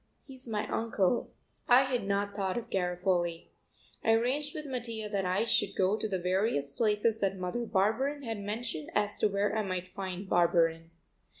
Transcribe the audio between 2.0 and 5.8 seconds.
not thought of Garofoli. I arranged with Mattia that I should